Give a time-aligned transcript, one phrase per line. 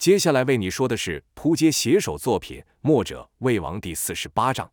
[0.00, 4.70] 接下来为你说的是扑街写手作品《墨者魏王》第四十八章。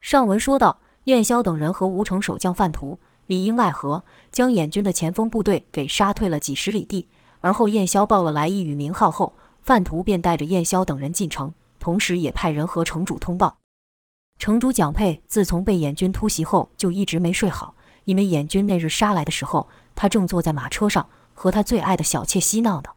[0.00, 7.06] 上文说到，燕萧等人和吴城守将范图里应外合，将燕军的前锋部队给杀退了几十里地。
[7.40, 13.58] 而后燕萧报了来意与名号后，范图便带着燕萧等人进城，同时也派人和城主通报。
[14.38, 17.74] 城主蒋佩自从被燕军突袭后，就一直没睡好，
[18.06, 22.92] 因为燕军那日杀来的时候，他正坐在马车上和他最爱的小妾嬉闹呢。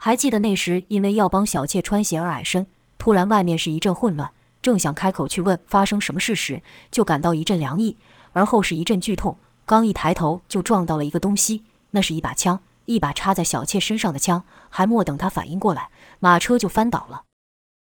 [0.00, 2.66] 还记得那时，因为要帮小妾穿鞋而矮身，
[2.96, 4.30] 突然外面是一阵混乱，
[4.62, 7.96] 正想开口去问发生什么事时，就感到一阵凉意，
[8.32, 15.90] 而后是一阵剧痛，刚一抬头就撞到了一个东西，那是一把枪，一把插在小妾身上的枪，还没等他反应过来，
[16.20, 17.24] 马车就翻倒了。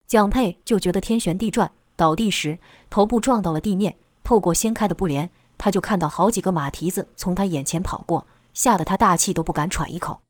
[0.07, 1.71] 蒋佩就觉得天旋地转。
[1.97, 3.97] 倒地时，头部撞到了地面。
[4.23, 8.25] 透过掀开的布帘，他就看到好几个马蹄子从他眼前跑过，
[8.55, 10.21] 吓得他大气都不敢喘一口。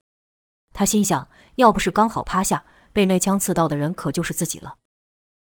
[0.78, 4.76] 他心想，要不是刚好趴下，被那枪刺到的人可就是自己了。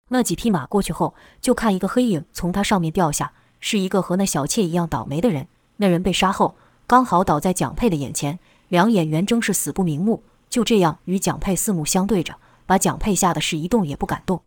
[0.10, 5.48] 那几匹马过去后，就看一个黑影从他上面掉下，是一个和那小妾一样倒霉的人。
[5.76, 6.56] 那人被杀后，
[6.88, 10.24] 刚好倒在蒋佩的眼前，两眼圆睁，是死不瞑目。
[10.50, 12.34] 就这样与蒋佩四目相对着，
[12.66, 14.42] 把蒋佩吓得是一动也不敢动。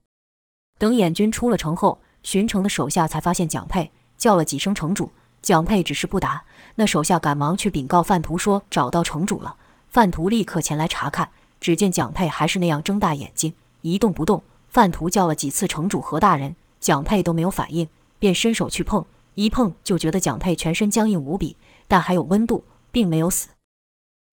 [0.81, 5.12] 等燕军出了城后，巡城的手下才发现蒋佩，叫了几声城主，
[5.43, 6.43] 蒋佩只是不答。
[6.75, 9.55] 那手下赶忙去禀告范图说找到城主了。
[9.93, 11.29] 范图立刻前来查看，
[11.61, 14.43] 只见蒋佩还是那样睁大眼睛，一动不动。
[14.71, 17.87] 范图叫了几次城主何大人，蒋佩都没有反应，
[18.19, 23.51] 便伸手去碰，一碰就觉得蒋佩全身僵硬无比，但还有温度，并没有死，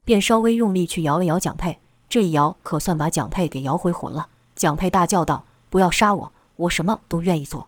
[0.05, 4.29] 便稍微用力去摇了摇蒋佩，这一摇可算把蒋佩给摇回魂了。
[4.55, 7.67] 蒋佩大叫道：“不要杀我！”我什么都愿意做。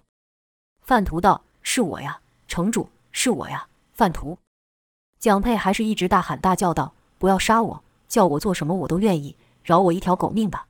[0.82, 4.38] 范图道：“是我呀，城主，是我呀。”范图，
[5.20, 10.66] 蒋佩还是一直大喊大叫道：“不要杀我，叫我做什么我都愿意，饶我一条狗命吧！”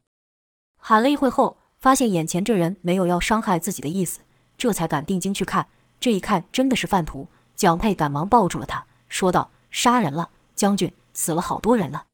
[0.75, 4.19] 喊了一会后，发现眼前这人没有要伤害自己的意思，
[4.57, 5.69] 这才敢定睛去看。
[5.97, 7.29] 这一看，真的是范图。
[7.56, 12.07] 蒋佩赶忙抱住了他，说道：“杀人了，将军，死了好多人了。”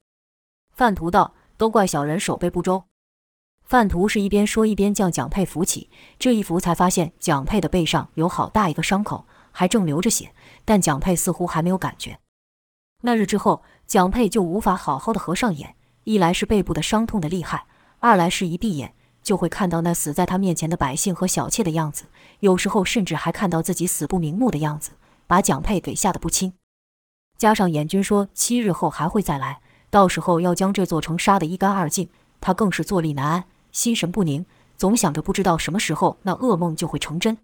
[0.75, 2.83] 范图道：“都怪小人守备不周。”
[3.65, 10.31] 范图是一边说一边将蒋佩扶起，这一扶才发现蒋佩的背上有好大一个伤口，还正流着血，
[10.63, 12.19] 但蒋佩似乎还没有感觉。
[13.01, 17.65] 那日之后，蒋佩就无法好好的合上眼，一来是背部的伤痛的厉害，
[17.99, 18.93] 二来是一闭眼
[19.23, 22.03] 就会看到那死在他面前的百姓和小妾的样子，
[22.41, 24.91] 有时候甚至还看到自己死不瞑目的样子，
[25.25, 26.51] 把蒋佩给吓得不轻。
[27.37, 32.09] 加上燕军说七日后还会再来，到时候要将这座城杀得一干二净，
[32.41, 33.45] 他更是坐立难安。
[33.71, 37.37] 心神不宁，总想着不知道什么时候那噩梦就会成真。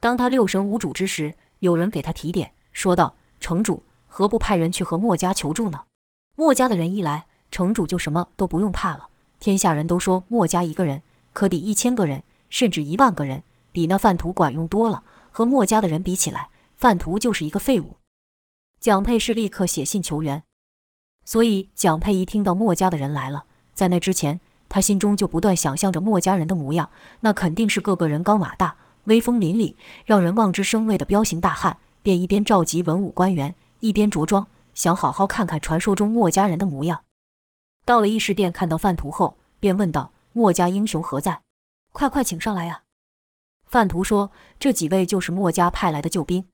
[0.00, 5.82] 当他六神无主之时，有人给他提点，说道：“城主何不派人去和墨家求助呢？
[6.34, 9.08] 墨家的人一来，城主就什么都不用怕了。
[9.38, 11.02] 天下人都说墨家一个人
[11.32, 15.04] 可抵一千个人，甚至一万个人，比那范图管用多了。
[15.30, 17.96] 和墨家的人比起来，范图就是一个废物。”
[18.80, 20.42] 蒋佩是立刻写信求援，
[21.24, 24.40] 所以蒋佩一听到墨家的人来了，在那之前。
[24.70, 29.74] 他心中就不断想象着墨家人的模样，那肯定是个个人高马大、威风凛凛、
[30.04, 31.78] 让人望之生畏的彪形大汉。
[32.02, 37.02] 便一边召集文武官员，一边着装，想好好看看传说中墨家人的模样。
[37.84, 41.40] 到了议事殿，看到范图后，便问道：“墨家英雄何在？
[41.92, 42.82] 快快请上来呀！”
[43.66, 46.44] 范图说：“这几位就是墨家派来的救兵。”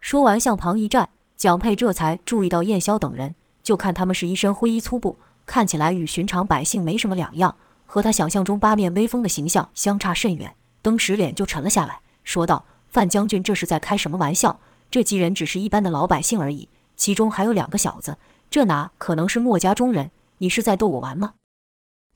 [0.00, 5.18] 说完向旁一站，蒋佩这才注意到燕霄等人，就看他们是一身灰衣粗布。
[5.46, 10.54] 看起来与寻常百姓没什么两样，和他想象中八面威风的形象相差甚远。
[10.80, 14.60] 登时脸就沉了下来，说道：“范将军这是在开什么玩笑？
[14.90, 18.16] 这几人只是一般的老百姓而已，其中还有两个小子，
[18.50, 20.10] 这哪可能是墨家中人？
[20.38, 21.34] 你是在逗我玩吗？”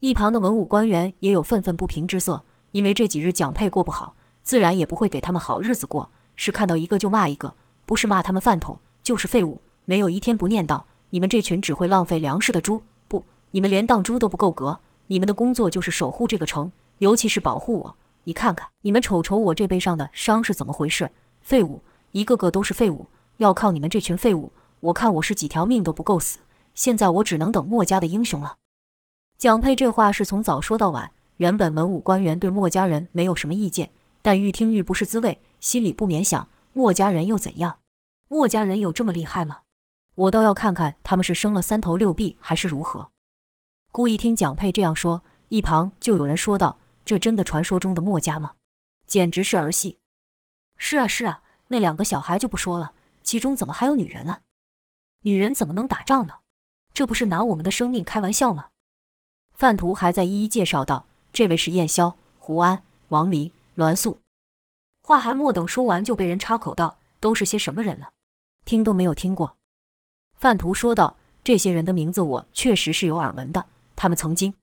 [0.00, 7.54] 一旁的文武官员也有愤愤不平之色，因为这几日蒋佩过不好，自然也不会给他们好日子过，是看到一个就骂一个，
[7.86, 12.82] 不是骂他们饭桶，就是废物，没有一天不念叨你们这群只会浪费粮食的猪。
[13.06, 17.96] 不你们连当猪都不够格，你们的工作就是守护这个城，尤其是保护我。
[18.24, 21.10] 你看看，你们瞅瞅我这背上的伤是怎么回事？
[21.40, 21.80] 废物，
[22.14, 23.08] 一个个都是废物。
[23.38, 26.38] 要靠你们这群废物，我看我是几条命都不够死。
[26.72, 28.54] 现在我只能等墨家的英雄了。
[29.36, 31.10] 蒋佩这话是从早说到晚。
[31.38, 33.90] 原本文武官员对墨家人没有什么意见，
[34.22, 37.80] 但愈听愈不是滋味，心里不免想：墨家人又怎样？
[38.28, 39.62] 墨家人有这么厉害吗？
[40.14, 43.10] 我倒要看看他们是生了三头六臂还是如何。
[43.90, 48.52] 故意听蒋佩这样说，一旁就有人说道：“这真的传说中的墨家吗？
[49.04, 49.98] 简直是儿戏
[50.78, 54.40] ！”“是啊，是啊，那两个小孩就不说了，其中怎么还有女人啊？
[55.22, 56.34] 女人怎么能打仗呢？
[56.92, 58.68] 这不是拿我们的生命开玩笑吗？”
[59.54, 64.18] 范图还在一一介绍道：“这位是燕霄、胡安、王离、栾素。”
[65.02, 68.10] 话还没等说完，就被人插口道：“都是些什么人了？
[68.64, 69.56] 听都没有听过。”
[70.36, 74.54] 范图说道：“这些人的名字我确实是有耳闻的，他们曾经……”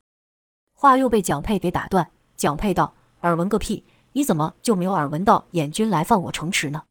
[0.76, 2.12] 话又被蒋佩给打断。
[2.36, 3.84] 蒋佩道：“耳闻个屁！
[4.14, 6.84] 你怎么就没有耳闻到燕军来犯我城池呢？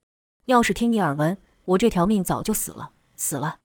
[0.46, 3.58] 要是听你耳闻，我这条命早就死了，死了。”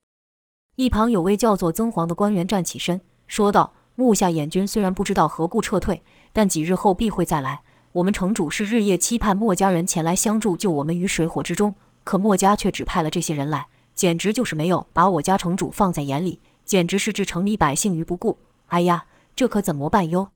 [0.76, 7.62] 一旁有位叫做曾黄的官员站起身说道：“目下燕军虽然不知道何故撤退，但几日后必会再来。”
[7.94, 11.74] 我们城主是日夜期盼墨家人前来相助，救我们于水火之中。
[12.04, 18.38] 可墨家却只派了这些人来，简直就是没有把我家城主放在眼里，简直是置城里百姓于不顾。
[18.68, 20.32] 哎呀，这可怎么办哟？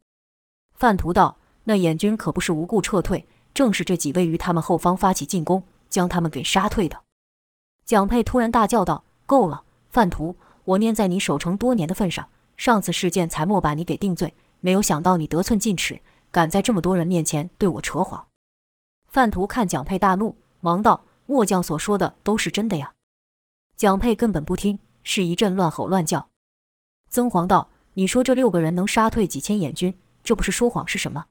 [0.74, 7.02] 范图道：“那燕军可不是无故撤退，正是这几位于他们后方发起进攻，将他们给杀退的。”
[7.86, 10.36] 蒋佩突然大叫道：“够了，范图！
[10.64, 16.02] 我念在你守城多年的份上，上次事件才莫把你给定罪，没有想到你得寸进尺。”
[16.32, 18.28] 敢在这么多人面前对我扯谎！
[19.08, 22.94] 范图看蒋佩大怒，忙道：“末将所说的都是真的呀！”
[23.76, 26.30] 蒋佩根本不听，是一阵乱吼乱叫。
[27.10, 31.26] 曾黄道：“你说这六个人能杀退几千燕军，这不是说谎是什么？”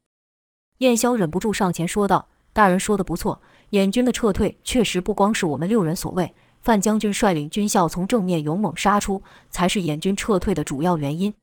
[0.78, 3.40] 燕霄忍不住上前说道：“大人说的不错，
[3.70, 11.34] 燕军的撤退确实不光是我们六人所为，范将军率领军校从正面勇猛杀出，才是燕军撤退的主要原因。”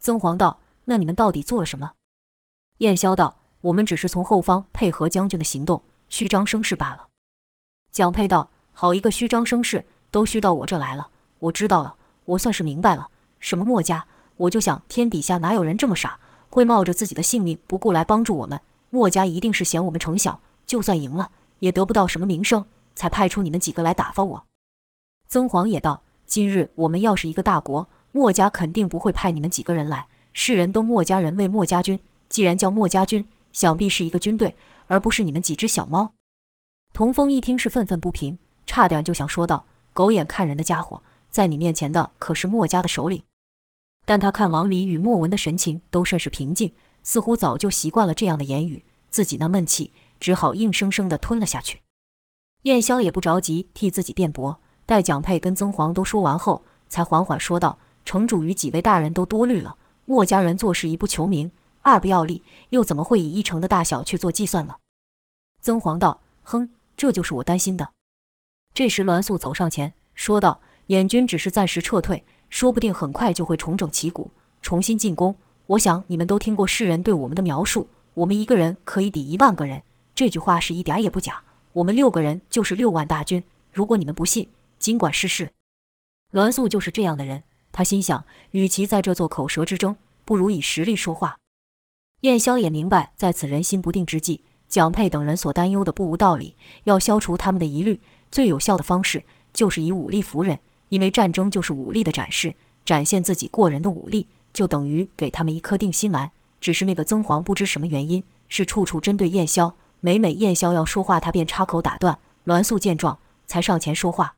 [0.00, 1.92] 曾黄道：“那你们到底做了什么？”
[2.78, 7.08] 燕霄道：“我们只是从后方配合将军的行动，虚张声势罢了。”
[7.92, 11.10] 蒋佩道：“好一个虚张声势，都虚到我这来了。
[11.38, 13.10] 我知道了，我算是明白了。
[13.38, 14.06] 什么墨家，
[14.36, 18.60] 我就想天底下哪有人这么傻，会冒着自己的性命不顾来帮助我们？
[18.88, 21.30] 墨家一定是嫌我们城小，就算赢了
[21.62, 22.66] 也得不到什么名声，
[22.96, 24.44] 才派出你们几个来打发我。”
[25.30, 34.56] 曾黄也道：“今日我们要是一个大国，墨家肯定不会派你们几个人来，世人都墨家人为墨家军。”既然叫墨家军，想必是一个军队，
[34.88, 36.14] 而不是你们几只小猫。
[36.92, 43.22] 童风一听是愤愤不平，差点就想说道：“狗眼看人的家伙，在你面前的可是墨家的首领。”
[44.04, 46.72] 但他看王离与莫文的神情都甚是平静，
[47.02, 49.92] 似乎早就习惯了这样的言语，自己那闷气
[50.22, 51.80] 只好硬生生地吞了下去。
[52.62, 57.76] 燕霄也不着急替自己辩驳，待蒋佩跟曾黄都说完后，才缓缓说道
[58.06, 61.50] ：“城主与几位大人都多虑了，墨家人做事一不求名。”
[61.82, 64.76] 二不要利，又怎么会以一城的大小去做计算呢？
[65.60, 67.90] 曾黄道：“哼，这就是我担心的。”
[68.72, 74.30] 这时栾素走上前说道：“燕军只是暂时撤退，说不定很快就会重整旗鼓，
[74.60, 75.34] 重新进攻。
[75.66, 79.82] 我想你们都听过世人对我们的描述，我们一个人可以抵一万个人，
[80.14, 81.42] 这句话是一点也不假。
[81.72, 83.42] 我们六个人就是六万大军，
[83.72, 84.48] 如果你们不信，
[84.78, 85.50] 尽管试试。”
[86.32, 87.42] 栾素就是这样的人，
[87.72, 91.38] 他心想，与其在这做口舌之争，不如以实力说话。
[92.20, 96.54] 燕霄也明白，在此人心不定之际，蒋佩等人所担忧的不无道理。
[96.84, 98.00] 要消除他们的疑虑，
[98.30, 102.54] 最有效的方式就是以武力服人，因为战争就是武力的展示，
[102.84, 106.30] 展现自己过人的武力，就等于给他们一颗定心丸。
[106.60, 109.74] 只是那个曾皇不知什么原因，是处处针对燕霄，
[110.04, 112.18] 每每燕霄要说话，他便插口打断。
[112.42, 114.34] 栾素见状，才上前说话。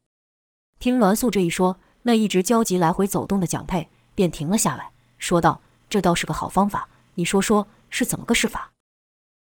[0.78, 8.72] 听栾素这一说，那一直焦急来回走动的蒋佩便停了下来，说道：“这倒是个好方法。”你说说是怎么个试法？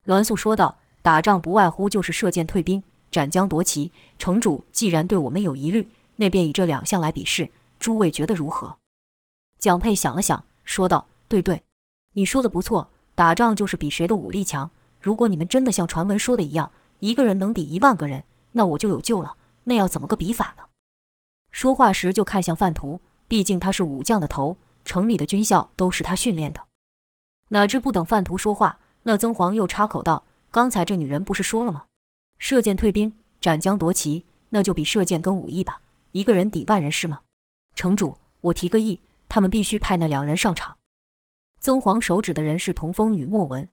[0.05, 3.91] 栾素说道：“打仗不外乎就是射箭退兵、斩将夺旗。
[4.17, 8.75] 城主既然对我们有疑虑，那便以这两项来比试，诸位觉得如何？”
[9.59, 11.61] 蒋佩想了想，说道：“对对，
[12.13, 12.89] 你说的不错。
[13.13, 14.71] 打仗就是比谁的武力强。
[15.07, 19.37] 如果你们真的像传闻说的一样，一个人能抵一万个人，那我就有救了。
[19.63, 20.63] 那要怎么个比法呢？”
[21.49, 26.61] 说话时就看向范图，毕竟他是武将的头，城里的军校都是他训练的。
[27.51, 31.85] 哪知不等范图说话，那曾黄又插口道：“刚才这女人不是说了吗？
[32.37, 35.79] 射箭退兵，斩将夺旗，那就比射箭跟武艺吧。
[36.11, 37.21] 一个人抵万人是吗？
[37.75, 38.99] 城主，我提个议，
[39.29, 40.75] 他们必须派那两人上场。”
[41.61, 43.69] 曾黄手指的人是童风与莫文。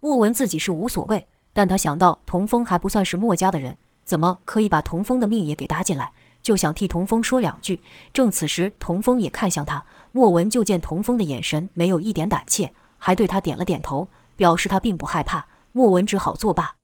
[0.00, 6.12] 莫文自己是无所谓，但他想到童风还不算是墨家的人，怎么可以把童风的命也给搭进来？
[6.40, 7.80] 就想替童风说两句。
[8.12, 12.72] 正此时，童风也看向他，莫文就见童风的眼神没有一点胆怯。
[12.96, 15.46] 还对他点了点头，表示他并不害怕。
[15.72, 16.76] 莫文只好作罢。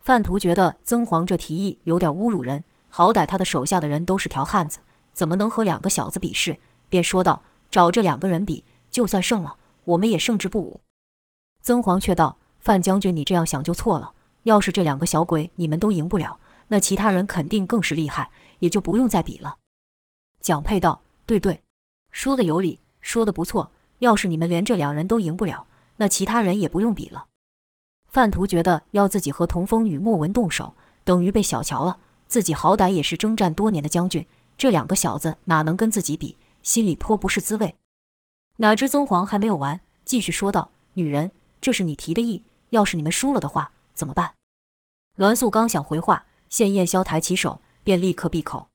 [0.00, 4.78] 范图觉得曾黄这提议有点侮辱人，好歹他的手下的人都是条汉子，
[5.12, 6.58] 怎么能和两个小子比试？
[6.88, 10.80] 便说道：“找这两个人比，就算胜了，我们也胜之不武。”
[11.70, 14.12] 曾皇却道：“范将军，你这样想就错了。
[14.42, 19.56] 要是这两个小鬼你们都赢不了，那其他人肯定更是厉害，也就不用再比了。”
[20.42, 21.62] 蒋佩道：“对对，
[22.10, 27.26] 说的有理，说的不错。”要是你们连这两人都赢不了，那其他人也不用比了。
[28.08, 30.74] 范图觉得要自己和童风与莫文动手，
[31.04, 31.98] 等于被小瞧了。
[32.26, 34.26] 自己好歹也是征战多年的将军，
[34.58, 36.36] 这两个小子哪能跟自己比？
[36.64, 37.76] 心里颇不是滋味。
[38.56, 44.34] 哪知曾皇还没有完，继续说道：“女人，这是你提的议，要是你们输了的话，怎么办？”
[45.16, 48.68] 栾素刚想回话，见燕霄抬起手，便立刻闭口。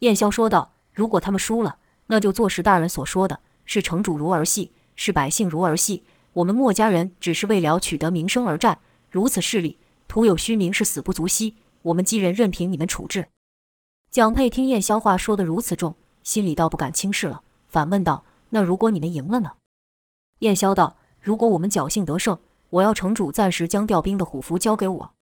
[0.00, 6.04] 燕霄说道：“如果他们输了，那就坐实大人所说的，是城主如儿戏，是百姓如儿戏。
[6.32, 11.56] 我们墨家人只是为了取得名声而战，如此势力，徒有虚名，是死不足惜。
[11.82, 13.28] 我们几人任凭你们处置。”
[14.10, 19.52] 蒋佩听燕霄话说得如此重，心里倒不敢轻视了，反问道：“那如果你们赢了呢？”
[20.40, 22.38] 燕霄道：“如果我们侥幸得胜，
[22.70, 25.12] 我要城主暂时将调兵的虎符交给我。”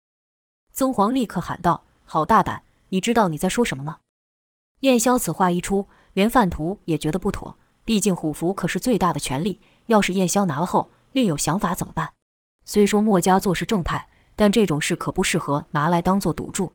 [0.71, 2.63] 曾皇立刻喊道：“好大胆！
[2.89, 3.99] 你知道你在说什么吗？”
[4.81, 7.57] 燕霄此话一出，连范图也觉得不妥。
[7.83, 12.13] 毕竟虎符可是最大的权力，要是燕霄拿了后另有想法怎么办？
[12.63, 16.73] 虽说墨家做事正派，但这种事可不适合拿来当做赌注。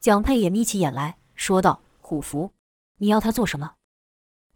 [0.00, 2.50] 蒋佩也眯起眼来说道：“虎符，
[2.98, 3.74] 你要他做什么？”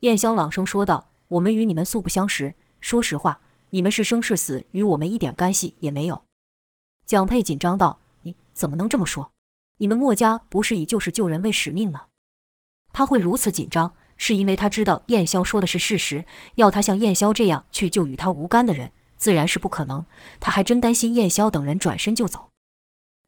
[0.01, 3.41] 燕霄朗声说道：“我们与你们素不相识，说实话，
[3.71, 6.23] 你们是生是死与我们一点干系也没有。”
[7.07, 9.31] 蒋佩紧张道：“你怎么能这么说？
[9.79, 12.07] 你们墨家不是以救世救人为使命吗？”
[12.93, 16.25] 他会如此紧张，是因为他知道燕霄说的是事实。
[16.57, 20.05] 要他像燕霄这样去救与他无干的人，自然是不可能。
[20.41, 22.51] 他还真担心燕霄等人转身就走。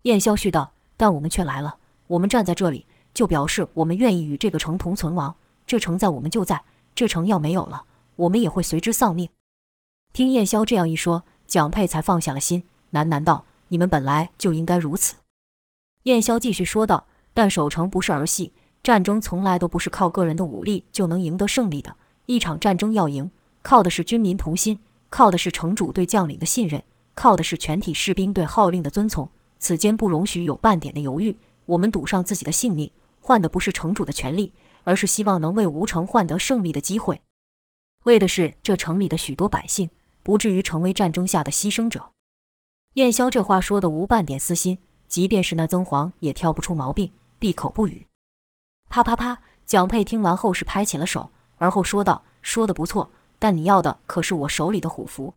[0.02, 1.78] 燕霄续道：“但我们却来了，
[2.08, 5.36] 我们站在这里，就表示我们愿意与这个城同存亡。
[5.66, 6.56] 这城在，我们就在；
[6.94, 7.84] 这城要没有了，
[8.16, 9.28] 我们也会随之丧命。”
[10.12, 15.14] 听燕霄这样一说，蒋佩才放下了心，喃喃道：“你们本来就应该如此。”
[16.04, 18.52] 燕霄继续说道：“但守城不是儿戏。”
[18.82, 21.94] 战争从来都不是靠个人的武力就能赢得胜利的。
[22.24, 23.30] 一场战争要赢，
[23.62, 26.82] 靠的是军民同心，靠的是城主对将领的信任，
[27.14, 29.30] 靠的是全体士兵对号令的遵从。
[29.58, 31.36] 此间不容许有半点的犹豫。
[31.66, 32.90] 我们赌上自己的性命，
[33.20, 37.20] 换的不是城主的权利，而是希望能为吴城换得胜利的机会，
[38.04, 39.90] 为的是这城里的许多百姓
[40.30, 42.12] 不至于成为战争下的牺牲者。
[42.92, 47.10] 燕霄这话说的无半点私心，即便是那曾黄也挑不出毛病，
[47.40, 48.06] 闭口不语。
[48.88, 49.42] 啪啪啪！
[49.66, 53.10] 蒋佩听完后是拍起了手，而后说道：“说的不错，
[53.40, 55.34] 但你要的可是我手里的虎符。”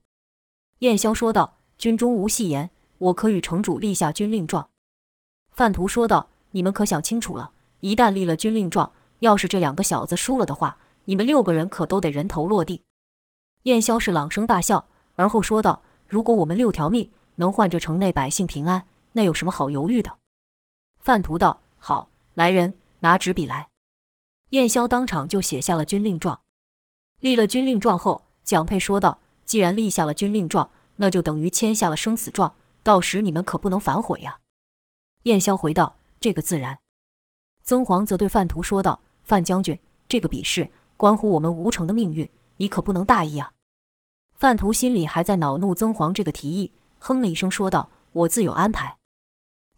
[0.85, 2.69] 燕霄说道：“军中无戏言，
[2.99, 4.69] 我可与城主立下军令状。”
[5.49, 12.83] 范图说道：“你们可想清楚了，一旦立了军令状，要是这两个小子输了的话，你们六个人可都得人头落地。”
[13.63, 20.17] 燕霄是朗声大笑，而后说道：“如果我们六条命能换这城内百姓平安，那有什么好犹豫的？”
[20.99, 23.67] 范图道：“好，来人。”拿纸笔来，
[24.51, 26.39] 燕霄当场就写下了军令状。
[27.19, 34.39] 立了军令状后，蒋佩说道：“既然立下了军令状，那就等于签下了生死状，到时你们可不能反悔呀。”
[35.23, 36.79] 燕霄回道：“这个自然。”
[37.61, 39.77] 曾黄则对范图说道：“范将军，
[40.07, 43.51] 这个比试关乎我们吴城的命运，你可不能大意啊。”
[44.43, 46.69] 范图心里还在恼怒曾黄这个提议，
[46.99, 48.97] 哼了一声说道：“我自有安排。”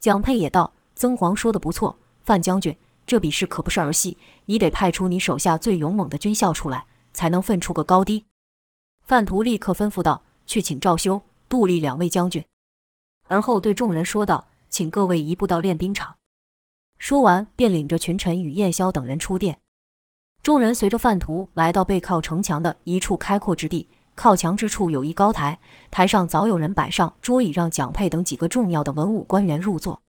[0.01, 8.25] 蒋佩也道：“曾黄说的不错，范将军。”这比试可不是儿戏，你得派出你手下最勇猛的军校出来，才能分出个高低。
[9.03, 12.43] 范图立刻吩咐道：“去请赵修、杜立两位将军。”
[13.29, 16.15] 而后对众人说道：“请各位移步到练兵场。”
[16.97, 19.59] 说完，便领着群臣与燕霄等人出殿。
[20.41, 25.59] 众人随着范图来到背靠城墙的一处开阔之地，靠墙之处有一高台，
[25.91, 30.01] 台上早有人摆上桌椅，让蒋佩等几个重要的文武官员入座。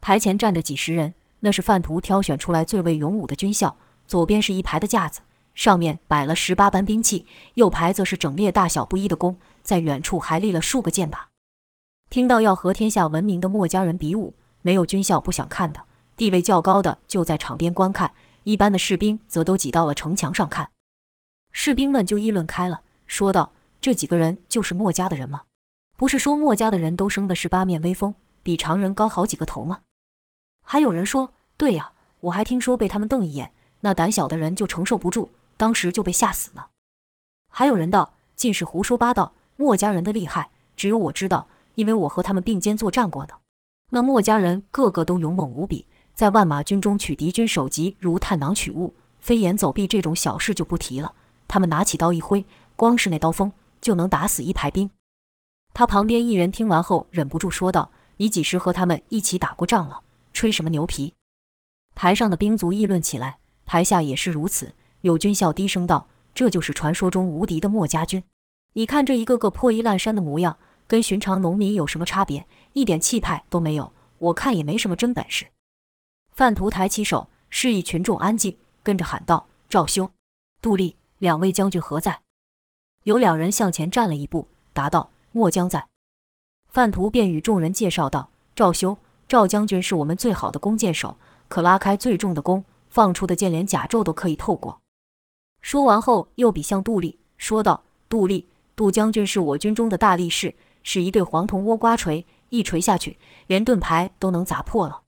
[0.00, 1.14] 台前站着几十人。
[1.40, 3.76] 那是范图挑选出来最为勇武的军校。
[4.06, 5.20] 左边是一排的架子，
[5.54, 11.18] 上面摆了十八般兵器；右排则是整列大小不一的弓，在远处还立了数个箭靶。
[12.08, 15.82] 听到要和天下闻名的墨家人比武，没有军校不想看的。
[16.16, 18.12] 地位较高的就在场边观看，
[18.44, 20.70] 一般的士兵则都挤到了城墙上看。
[21.52, 25.42] 士兵们就议论开了，说道：“这几个人就是墨家的人吗？
[25.96, 29.80] 不是说墨家的人都生的是八面威风，比常人高好几个头吗？”
[30.66, 36.68] 还有人说：“对呀，我还听说被他们瞪一眼，那胆小的人就承受不住，当时就被吓死了。”
[37.52, 43.34] 还有人道：“尽是胡说八道，墨家人的厉害，只有我知道，因为我和他们并肩作战过的。
[43.90, 51.14] 那墨家人个个都勇猛无比，在万马军中取敌军首级如探囊取物，飞檐走壁这种小事就不提了。
[51.46, 52.44] 他们拿起刀一挥，
[52.76, 54.90] 光是那刀锋就能打死一排兵。”
[55.74, 60.02] 他旁边一人听完后忍不住说道：“你几时和他们一起打过仗了？”
[60.32, 61.14] 吹什么牛皮？
[61.94, 64.74] 台上的兵卒议论起来，台下也是如此。
[65.02, 68.22] 有军校低声道：“这就是传说中无敌的墨家军。
[68.72, 70.56] 你看这一个个破衣烂衫的模样，
[70.88, 72.46] 跟寻常农民有什么差别？
[72.72, 75.46] 一点气派都没有，我看也没什么真本事。
[76.32, 80.10] 范图抬起手，示意群众安静，跟着喊道：“赵兄、
[80.60, 82.22] 杜立，两位将军何在？”
[83.04, 85.86] 有两人向前站了一步，答道：“末将在。”
[86.68, 88.96] 范图便与众人介绍道：“赵修、
[89.28, 91.18] 赵将军是我们最好的弓箭手，
[91.48, 94.80] 可拉开最重的弓，放出的箭连甲胄都可以透过。”
[95.60, 105.02] 说完后，又比向杜立说道：“杜立，杜将军是我军中的大力士，是一对黄铜倭瓜锤，一锤下去，连盾牌都能砸破了。”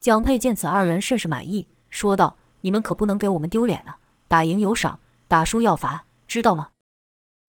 [0.00, 4.98] 蒋佩见此二人甚是满意，说道：“你们可不能给我们丢脸了，打赢有赏，
[5.28, 6.70] 打输要罚，知道吗？”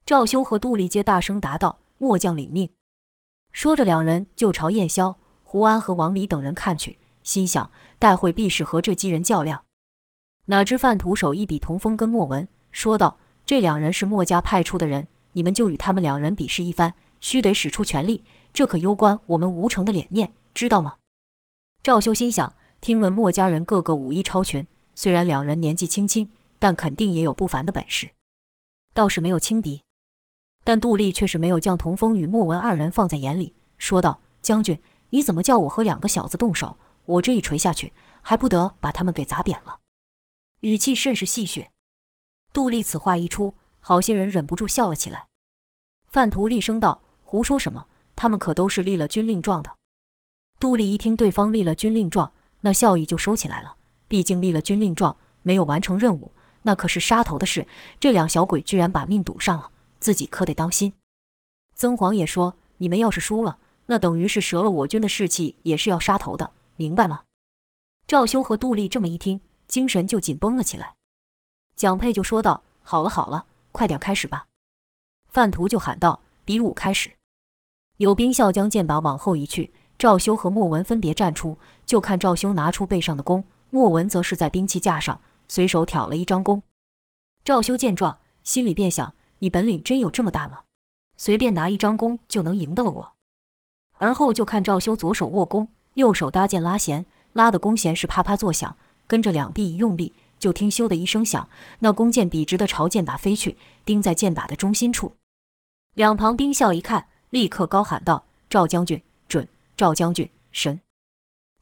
[0.05, 2.69] 赵修和杜立皆大声答道：“末将领命。”
[3.53, 9.63] 说着，两人就朝燕萧、胡安和王离等人看去，心想：待会必是和这几人较量。
[10.45, 20.95] 哪知范徒手一比童风跟莫文，说道：“这两人是墨家派出的人，你们就与他们两人比试一番，须得使出全力，这可攸关我们吴城的脸面，知道吗？”
[21.83, 24.65] 赵修心想：听闻墨家人个个武艺超群，
[24.95, 26.29] 虽然两人年纪轻轻，
[26.59, 28.09] 但肯定也有不凡的本事，
[28.93, 29.83] 倒是没有轻敌。
[30.63, 36.77] 但杜立却是没有将童风与莫文二人放在眼里，说道：“将军，你怎么叫我和两个小子动手？
[37.05, 39.79] 我这一锤下去，还不得把他们给砸扁了？”
[40.61, 41.67] 语气甚是戏谑。
[42.53, 45.27] 杜立此话一出，好些人忍不住笑了起来。
[46.07, 47.87] 范图厉声道：“胡说什么？
[48.15, 49.71] 他们可都是立了军令状的。”
[50.59, 53.77] 杜立一听对方立了军令状，那笑意就收起来了。
[54.07, 57.65] 毕竟立了军令状，没有完成任务，那可是杀头的事。
[57.99, 59.71] 这两小鬼居然把命赌上了。
[60.01, 60.91] 自己可得当心。
[61.73, 67.23] 曾皇也说：“你们要是输了，那等于是折了我军的士气，也是要杀头的，明白吗？”
[68.05, 70.95] 赵修和杜丽这么一听，精神就紧绷了起来。
[71.77, 74.47] 蒋佩就说道：“好了好了，快点开始吧。”
[75.29, 77.11] 范图就喊道：“比武开始！”
[77.97, 86.61] 有兵笑将箭靶往后移去，赵修和莫文分别站出，就看赵修拿出背上的弓，莫文则是在兵器架上随手挑了一张弓。
[87.45, 89.15] 赵修见状，心里便想。
[89.41, 90.59] 你本领真有这么大吗？
[91.17, 93.13] 随便拿一张弓就能赢得了我？
[93.93, 98.77] 而后就看赵修左手握弓，右手搭箭拉弦，拉的弓弦是啪啪作响。
[99.07, 101.49] 跟着两臂一用力，就听“咻”的一声响，
[101.79, 105.13] 那弓箭笔直的朝箭靶飞去，钉在箭靶的中心处。
[105.95, 109.47] 两旁兵校一看，立刻高喊道：“赵将军准！
[109.75, 110.79] 赵将军神！”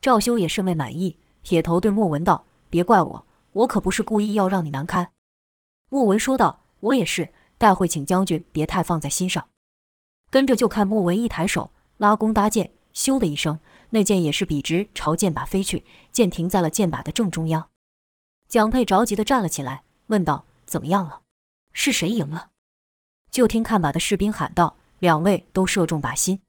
[0.02, 5.12] 赵修也甚为满意，铁头对莫文道：“别怪我，我可不是故意要让你难堪。”
[5.90, 9.48] 莫文说道：“我也是。”待会请将军别太放在心上。
[10.32, 13.60] 跟着就看莫文一抬手拉弓搭箭，咻的一声，
[13.92, 17.70] 那箭也是笔直朝箭靶飞去，箭停在了箭靶的正中央。
[18.48, 21.22] 蒋佩着急地站了起来，问道：“怎么样了？
[21.74, 22.50] 是谁赢了？”
[23.30, 26.42] 就听看靶的士兵喊道：“两位都射中靶心，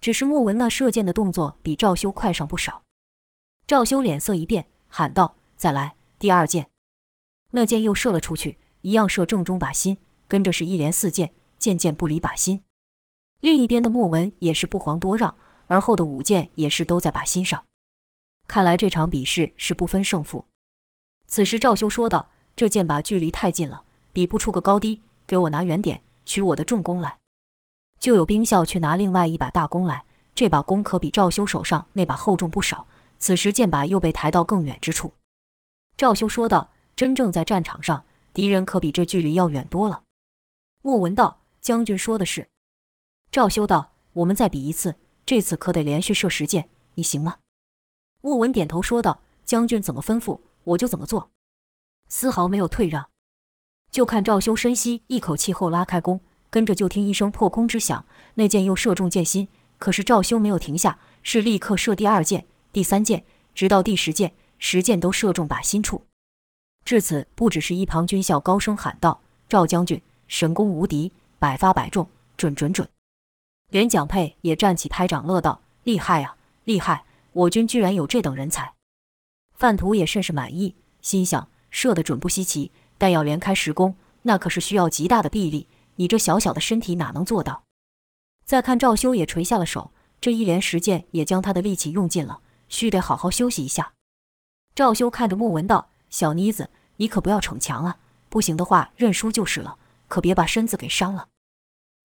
[0.00, 2.82] 只是莫文那射箭的动作比赵修快上不少。”
[3.66, 6.70] 赵修脸色一变，喊道：“再来第二箭！”
[7.52, 9.98] 那箭又射了出去，一样射正中靶心。
[10.28, 12.62] 跟着是一连四箭，箭箭不离靶心。
[13.40, 15.34] 另一边的莫文也是不遑多让，
[15.66, 17.64] 而后的五箭也是都在靶心上。
[18.46, 20.44] 看来这场比试是不分胜负。
[21.26, 27.18] 此时赵修说道：“这箭靶距离太近了，比不出个高低，给我拿远点，取我的重弓来。”
[28.00, 32.86] 就有兵校去拿另外一把大弓来，这把弓可比赵修手上那把厚重不少。
[33.18, 35.12] 此时箭靶又被抬到更远之处。
[35.96, 40.02] 赵修说道：“真正在战场上，敌人可比这距离要远多了。”
[40.88, 42.48] 莫文道：“将军说的是。”
[43.30, 44.94] 赵修道：“我们再比一次，
[45.26, 47.40] 这次可得连续射十箭，你行吗？”
[48.24, 51.30] 莫文点头说道：“将军怎么吩咐，我就怎么做，
[52.08, 53.10] 丝毫没有退让。”
[53.92, 59.46] 就看赵修深吸一口气后拉开弓，跟着就听一声破空之响，那箭又射中箭心。
[59.76, 66.06] 可是赵修没有停下，是立刻射第二箭、第三箭，直到第十箭，十箭都射中靶心处。
[66.86, 69.20] 至此，不只是一旁军校高声喊道
[69.50, 72.88] ：“赵将军！”神功无敌，百发百中，准准准！
[73.70, 77.04] 连蒋佩也站起拍掌乐道：“厉害啊，厉害！
[77.32, 78.74] 我军居然有这等人才。”
[79.56, 85.66] 范图也甚是满意，心想：射得准不稀奇，但要连开十弓，那可是需要极大的臂力。
[85.96, 87.64] 你这小小的身体哪能做到？
[88.44, 93.92] 再看赵修也垂下了手，这一连十箭也将他的力气用尽了，须得好好休息一下。
[94.74, 97.98] 赵修看着莫文道：“小妮子，你可不要逞强啊！
[98.28, 99.76] 不行的话，认输就是了。”
[100.08, 101.28] 可别把身子给伤了。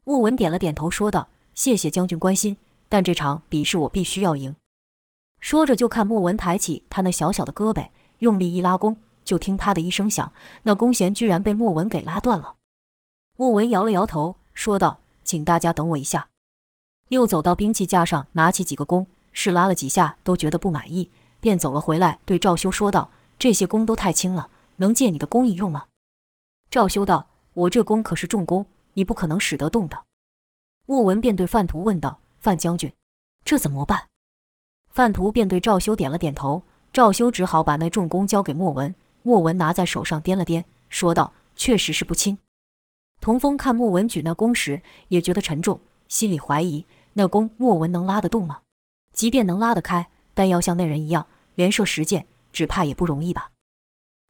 [0.04, 4.56] 莫文点了点头，说道：“谢谢将军关心，但这场比试我必须要赢。”
[5.40, 7.90] 说着，就看莫文抬起他那小小的胳膊，
[8.20, 10.32] 用力一拉弓，就听啪的一声响，
[10.64, 12.56] 那弓弦居然被莫文给拉断了。
[13.36, 16.30] 莫文摇了摇头，说道：“请大家等我一下。”
[17.10, 25.86] 又走到兵器架上，拿起几个弓，试拉了几下，都觉得不满意，便走了回来，对赵修说道：“这些弓都太轻了，能借你的弓一用吗？”
[26.72, 30.04] 赵修道：“我这弓可是重弓，你不可能使得动的。”
[30.86, 32.92] 莫文便对范图问道：“范将军，
[33.46, 34.10] 这怎么办？”
[34.92, 38.94] 范图便对赵修点了点头，赵修只好把那重弓交给莫文。
[39.22, 42.38] 莫文拿在手上掂了掂，说道：“确实是不轻。”
[43.22, 48.60] 童风看莫文举那弓时，也觉得沉重，心里怀疑那弓莫文能拉得动吗？
[49.14, 53.52] 即便能拉得开，但要像那人一样连射十箭，只怕也不容易吧。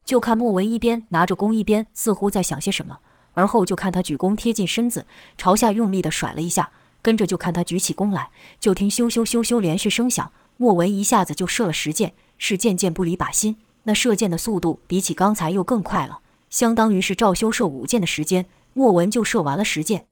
[0.04, 3.00] 就看莫文一边拿着弓，一边似乎在想些什么。
[3.34, 6.70] 而后就看他举弓贴近身子，朝下用力地甩了一下，
[7.02, 13.58] 跟着就看他举起弓来，就听咻咻咻咻连续声响，莫文一下子就射了十箭，是箭箭不离靶心。
[13.82, 20.06] 那射箭的速度比起刚才又更快了，相当于是赵修射五箭的时间，莫文就射完了十箭。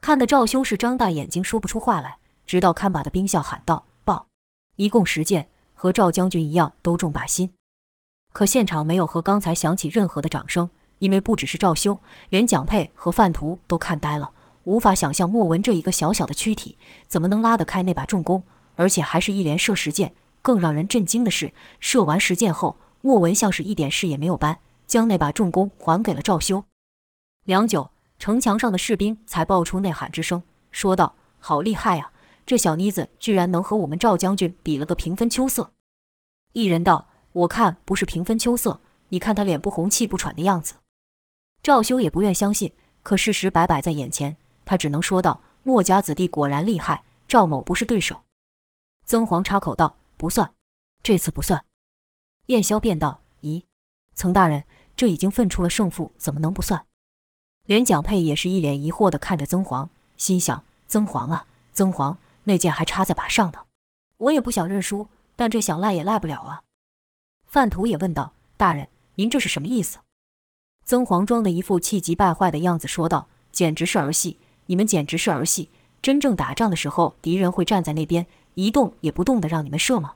[0.00, 4.26] 看得赵修是张大眼睛说不出话来，直到看把的兵校喊道：“报，
[4.76, 7.52] 一共十箭，和赵将军一样都中靶心。”
[8.32, 10.70] 可现场没有和刚才响起任何的掌声。
[10.98, 14.32] 因为不只是赵修，连蒋佩和范图都看呆了，
[14.64, 18.42] 无法想象莫文这一个小小的躯体怎么能拉得开那把重弓，
[18.76, 20.14] 而且还是一连射十箭。
[20.40, 26.64] 更让人震惊的是，射完十箭后，莫文像是一点事也没有般，将那把重弓还给了赵修。
[27.44, 32.12] 良久，城墙上的士兵才爆出呐喊之声，说道：“好厉害啊！
[32.46, 35.72] 这小妮子居然能和我们赵将军比了个平分秋色。”
[36.54, 38.80] 一人道：“我看不是平分秋色，
[39.10, 40.74] 你看他脸不红气不喘的样子。”
[41.62, 48.22] 赵修也不愿相信，可事实摆摆在眼前，他只能说道：“墨家子弟果然厉害，赵某不是对手。”
[49.04, 50.54] 曾黄插口道：“不算，
[51.02, 51.64] 这次不算。”
[52.46, 53.64] 燕霄便道：“咦，
[54.14, 54.64] 曾大人，
[54.96, 56.86] 这已经分出了胜负，怎么能不算？”
[57.66, 63.66] 连蒋佩也是一脸疑惑地看着曾黄，心想：“曾黄啊，曾黄，那剑还插在靶上呢。
[64.16, 66.62] 我也不想认输，但这想赖也赖不了啊。”
[67.44, 69.98] 范图也问道：“大人，您这是什么意思？”
[70.88, 74.38] 曾黄装的一副气急败坏的样子，说道：“简直是儿戏！
[74.64, 75.68] 你们简直是儿戏！
[76.00, 78.24] 真正打仗的时候，敌人会站在那边
[78.54, 80.14] 一动也不动的让你们射吗？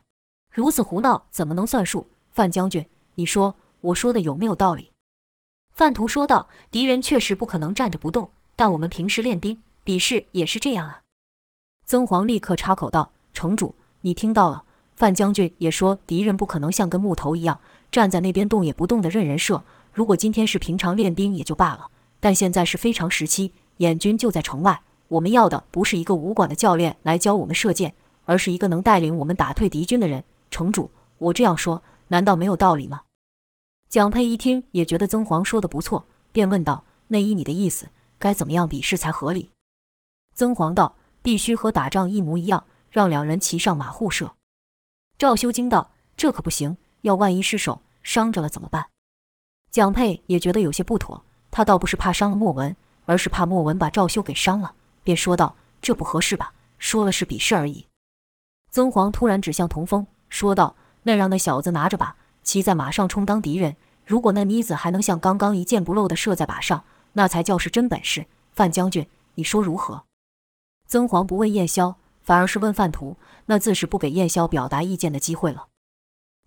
[0.51, 2.07] 如此胡闹，怎么能算数？
[2.31, 4.93] 范将军，你说我说的有没有道理？”
[5.77, 11.03] 范图说道：“敌人确实不可能站着不动，但我们平时练兵比试也是这样啊。”
[11.85, 14.65] 曾黄立刻插口道：“城主，你听到了？
[14.97, 24.83] 范将军也说敌人不可能像根木头一样站在那边动也不动的任人射。”如果今天是平常练兵也就罢了，但现在是非常时期，燕军就在城外。
[25.09, 30.25] 我们要的不是一个武馆的教练来教我们射箭，而是一个能带领我们打退敌军的人。
[30.51, 33.03] 城主，我这样说难道没有道理吗？
[33.91, 39.51] 蒋佩一听也觉得曾黄说的不错，便问道：“那依你的意思，该怎么样比试才合理？”
[40.33, 44.33] 曾黄道：“必须和打仗一模一样，让两人骑上马互射。”
[45.19, 48.87] 赵修惊道：“这可不行，要万一失手伤着了怎么办？”
[49.73, 56.53] 蒋佩也觉得有些不妥，他倒不是怕伤了莫文，而是怕莫文把赵修给伤了，便说道：“这不合适吧？
[56.79, 57.87] 说了是比试而已。”
[58.71, 63.75] 曾黄突然指向童风，说道：“那让那小子拿着吧，骑在马上充当敌人。
[64.05, 68.27] 如果那妮子还能像刚刚一箭不漏地射在靶上，那才叫是真本事。
[68.53, 70.05] 范将军，你说如何？”
[70.87, 75.69] 曾黄不问燕霄，反而是问范图，那自是不给燕霄表达意见的机会了。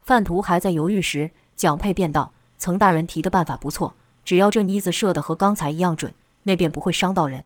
[0.03, 2.31] 范图还在犹豫时，蒋佩便道。
[2.57, 6.13] 曾大人提的办法不错，只要这妮子射的和刚才一样准，
[6.43, 7.45] 那便不会伤到人。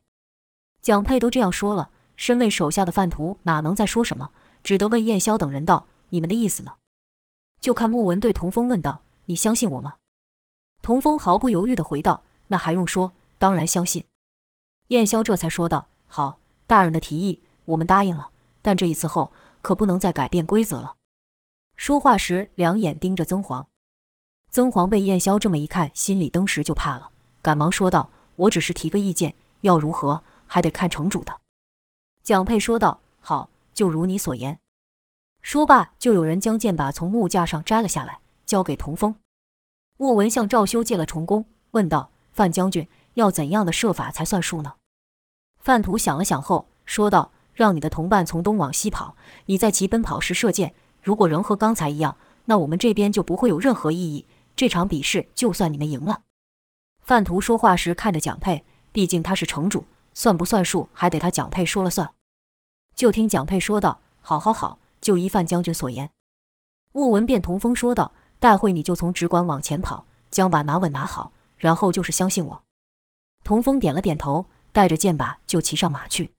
[0.82, 4.32] 蒋佩都这样说了，身为手下的范图哪能再说什么，
[4.63, 6.74] 只得问燕霄等人道：“你们的意思呢？”
[7.60, 9.95] 就看穆文对童风问道：“你相信我吗？”
[10.82, 13.12] 童风毫不犹豫地回道：“那还用说？
[13.38, 14.06] 当然相信。”
[14.89, 18.30] 燕霄这才说道：“好，大人的提议我们答应了，
[18.62, 20.95] 但这一次后可不能再改变规则了。”
[21.76, 23.69] 说话时，两眼盯着曾黄。
[24.52, 31.40] 曾皇被燕霄这么一看，心里登时就怕了，赶忙说道：“我只是提个意见，要如何还得看城主的。”
[32.24, 34.60] 蒋佩说道：“好，就如你所言。”
[35.44, 39.16] 说罢，就有人将箭靶从木架上摘了下来，交给童风。
[39.98, 44.74] 莫文向赵修借了重弓，问道：“范将军，要怎样的射法才算数呢？”
[45.62, 50.74] 范图想了想后说道：“让你的同伴从东往西跑，你在其奔跑时射箭。
[51.04, 54.26] 如果仍和刚才一样，那我们这边就不会有任何意义。”
[54.60, 56.24] 这场比试就算你们赢了。
[57.00, 62.13] 范图说话时看着蒋佩，毕竟他是城主，算不算数还得他蒋佩说了算。
[62.93, 66.10] 就听蒋佩说道：“好好好，就依范将军所言。”
[66.91, 72.62] 莫文便同风说道：“待会你就从直管往前跑，将把拿稳拿好，然后就是相信我。
[73.45, 76.34] 童风点了点头，带着剑把就骑上马去。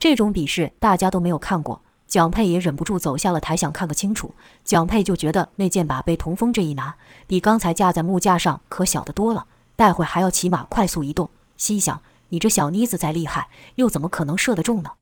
[0.00, 4.34] 这种比试大家都没有看过，蒋佩也忍不住走下了台，想看个清楚。
[4.64, 6.94] 蒋佩就觉得那箭靶被童风这一拿，
[7.26, 9.46] 比刚才架在木架上可小得多了。
[9.74, 14.92] 待会还要骑马快速移动，心想：你这小妮子再厉害，又怎么可能射得中呢？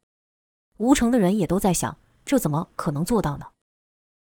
[0.78, 3.46] 吴城的人也都在想，这怎么可能做到呢？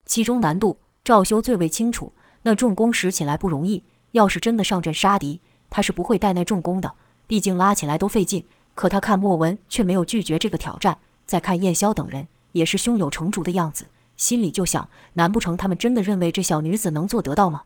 [0.06, 2.12] 其中难度，赵修最为清楚。
[2.44, 6.94] 那重弓使起来不容易，要是真的上阵杀敌，他是不会带那重弓的，
[7.26, 8.46] 毕竟拉起来都费劲。
[8.76, 17.64] 可他看莫文却没有拒绝这个挑战，再看燕霄等人也是胸有成竹的样子，心里就想：难不成他们真的认为这小女子能做得到吗？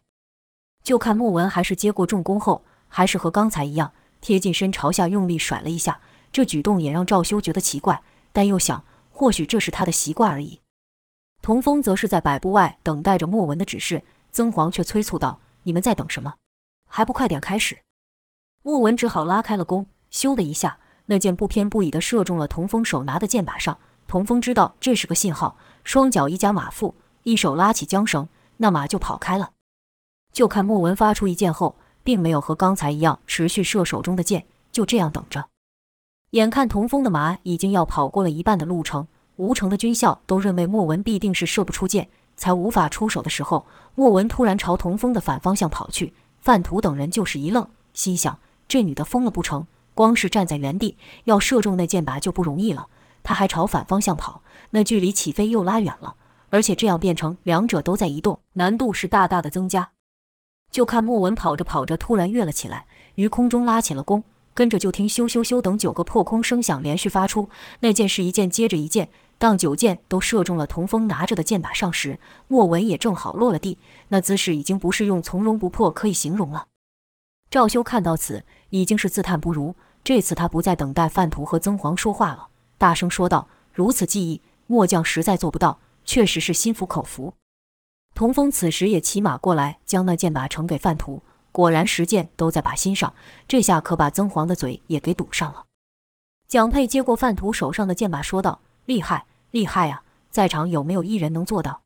[0.84, 8.02] 就看莫文还是接过重弓后，还是和刚才一样贴近身朝下用力甩了一下，这举动也让赵修觉得奇怪，
[8.34, 10.60] 但又想或许这是他的习惯而已。
[11.43, 16.34] 童风则是在百步外等待着莫文的指示，曾黄却催促道：“你们在等什么？
[16.88, 17.78] 还不快点开始！”
[18.63, 20.80] 莫文只好拉开了弓，咻的一下。
[21.06, 23.78] 那箭不偏不倚地射中了童风手拿的箭靶上。
[24.10, 29.52] 童风知道这是个信号，双脚一夹马腹，一手拉起缰绳，那马就跑开了。
[30.34, 35.45] 就看莫文发出一箭后，并没有和刚才一样持续射手中的箭，就这样等着。
[36.32, 46.15] 眼看童风的马已经要跑过了一半的路程，吴城的军校都认为莫文必定是射不出箭，才无法出手的时候，莫文突然朝童风的反方向跑去。
[46.39, 49.67] 范图等人就是一愣，心想：这女的疯了不成？
[49.93, 52.88] 光是站在原地，要射中那箭靶就不容易了。
[53.29, 56.15] 他还朝反方向跑，那距离起飞又拉远了，
[56.49, 59.91] 而且这样变成两者都在移动，难度是大大的增加。
[60.71, 64.23] 就看莫文跑着跑着，突然跃了起来，于空中拉起了弓，
[64.55, 67.47] 跟着就听咻咻咻等九个破空声响连续发出，
[67.81, 76.65] 那箭是一箭接着一箭，当九箭都射中了童风拿着的箭靶上时，莫文也正好落了地，那姿势已经不是用从容不迫可以形容了。
[77.51, 79.75] 赵修看到此，已经是自叹不如。
[80.03, 82.47] 这次他不再等待范图和曾皇说话了，
[82.79, 87.33] 大声说道：“如此技艺，末将实在做不到，确实是心服口服。”
[88.15, 91.21] 童风此时也骑马过来，将那剑靶呈给范图。
[91.51, 93.13] 果然十箭都在靶心上，
[93.47, 95.65] 这下可把曾黄的嘴也给堵上了。
[96.47, 100.03] 蒋佩接过范图手上的剑靶，说道：“厉害，厉害啊！
[100.31, 101.81] 在场有没有一人能做到？”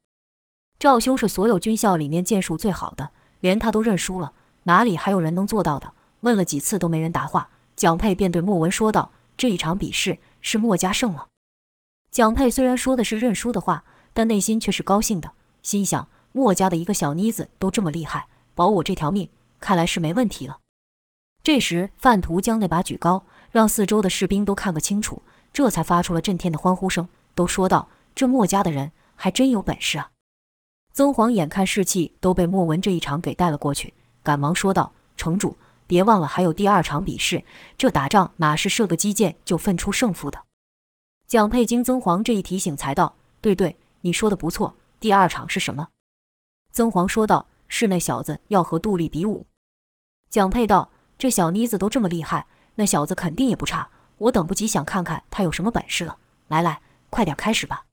[0.77, 5.93] 赵兄是所有军校里面剑术最好的，连他都认输了，哪里还有人能做到的？
[6.19, 7.49] 问了几次都没人答话。
[7.75, 11.29] 蒋佩便对莫文说道：“这一场比试是墨家胜了。”
[12.11, 15.31] 蒋佩虽然说的是认输的话，但内心却是高兴的，
[15.63, 19.27] 心想：墨家的一个小妮子都这么厉害，保我这条命，
[19.59, 20.59] 看来是没问题了。
[21.41, 30.11] 这时，范图将那把举高，让四周的士兵都看个清楚，这才发出了震天的欢呼声，都说道：“这墨家的人还真有本事啊！”
[30.93, 37.43] 曾皇眼看士气都被莫文这一场给带了过去，赶忙说道：“城主。”别忘了还有第二场比试，
[37.77, 40.43] 这打仗哪是射个击剑就分出胜负的？
[41.27, 44.75] 蒋佩经曾黄这一提醒，才道：“对对，你说的不错。
[44.99, 45.87] 第二场是什么？”
[46.71, 49.45] 曾黄说道：“是那小子要和杜丽比武。”
[50.29, 53.89] 蒋佩道：“这小妮子都这么厉害，那小子肯定也不差。
[54.17, 56.17] 我等不及想看看他有什么本事了。
[56.47, 57.85] 来来，快点开始吧。”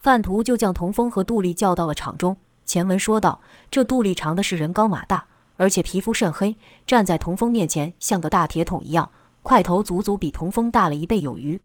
[0.00, 2.36] 范图就将童风和杜丽叫到了场中。
[2.64, 9.10] 前文说道：“这杜丽长的是人高马大。”而且皮肤甚黑，站在童风面前像个大铁桶一样，
[9.42, 11.60] 块头足足比童风大了一倍有余。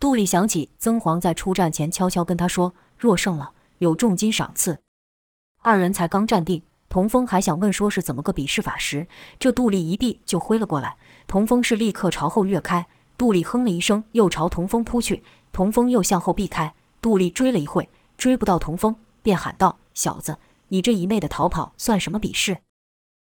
[0.00, 4.80] 杜丽想起曾皇在出战前悄悄跟他说，若胜了有重金赏赐。
[5.60, 9.06] 二人才刚站定，童风还想问说是怎么个比试法时，
[9.38, 10.96] 这杜丽一臂就挥了过来，
[11.28, 15.22] 童风是立刻朝后跃开，杜丽哼了一声，又朝童风扑去，
[15.52, 22.58] 童风又向后避开，杜丽追了一会，追不到童风，便喊道：“小子，你这一昧的逃跑算什么比试？”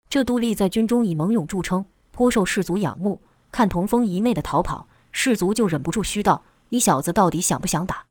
[0.10, 3.22] 这杜丽在军中以猛勇著称，颇受士卒仰慕。
[3.52, 8.08] 看童风一昧的逃跑，士卒就忍不住嘘道：“你小子到底想不想打？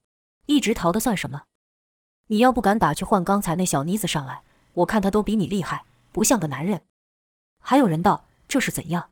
[0.46, 1.42] 一直逃的算什么？
[2.28, 4.42] 你要不敢打，去换刚才那小妮子上来。
[4.74, 6.82] 我看她都比你厉害，不像个男人。”
[7.60, 9.10] 还有人道：“这是怎样？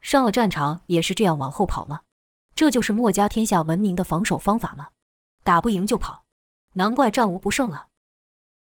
[0.00, 2.02] 上了战场也是这样往后跑吗？
[2.54, 4.90] 这就是墨家天下闻名的防守方法吗？
[5.42, 6.22] 打不赢就跑，
[6.74, 7.88] 难怪战无不胜了！”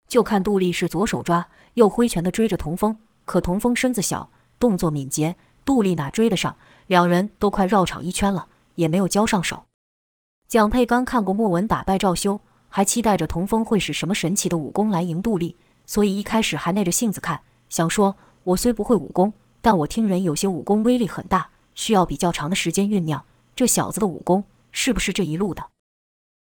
[0.09, 2.99] 就看杜丽是左手抓，右挥拳的追着童风。
[3.27, 6.57] 可童风身子小，动作敏捷，杜丽哪追得上？
[6.87, 9.65] 两人都快绕场一圈了，也没有交上手。
[10.49, 23.25] 蒋佩刚看过莫文打败赵修，还期待着童风会使什么神奇的武功来赢杜丽，所以一开始还耐着性子看，想说：我虽不会武功，但我听人有些武功威力很大，需要比较长的时间酝酿。
[23.57, 25.67] 这小子的武功是不是这一路的？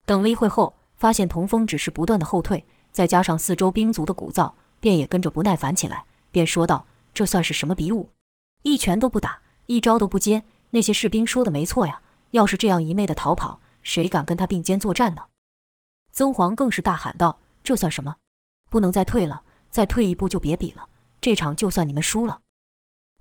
[0.05, 4.53] 等了一会后，发现童风只是不断的后退，再加上四周兵卒的鼓噪。
[4.81, 8.09] 便也跟着不耐烦起来，便说道：“这算是什么比武？
[8.63, 10.43] 一拳都不打，一招都不接。
[10.71, 15.23] 那些士兵说的没错呀，要是这样一昧的逃跑，谁敢跟他并肩作战呢？”
[16.11, 18.15] 曾皇更是大喊道：“这算什么？
[18.69, 20.87] 不能再退了，再退一步就别比了。
[21.21, 22.41] 这场就算你们输了。”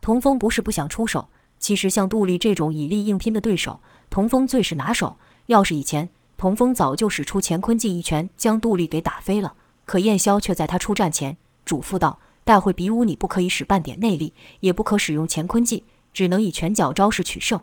[0.00, 5.16] 童风不是不想出手，其实像杜丽这种以力硬拼的对手，童风最是拿手。
[5.46, 9.54] 要是以前，童风早就使出乾坤记一拳将杜丽给打飞了。
[9.84, 15.84] 可燕霄却在他出战前嘱咐道：“待会比武，你不可以使半点内力，也不可使用乾坤计，
[16.14, 17.60] 只能以拳脚招式取胜。”